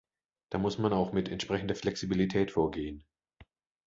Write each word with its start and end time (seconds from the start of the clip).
Da 0.49 0.57
muss 0.57 0.79
man 0.79 0.93
auch 0.93 1.13
mit 1.13 1.29
entsprechender 1.29 1.75
Flexibilität 1.75 2.49
vorgehen. 2.49 3.03